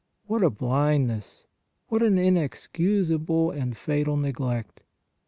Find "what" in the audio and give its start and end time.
0.25-0.41, 1.89-2.01